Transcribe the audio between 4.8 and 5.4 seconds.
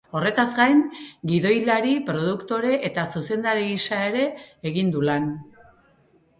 du lan.